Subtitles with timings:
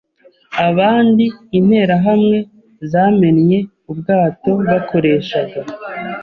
[0.67, 1.23] abandi
[1.57, 2.37] Interahamwe
[2.91, 3.59] zamennye
[3.91, 5.59] ubwato bakoreshaga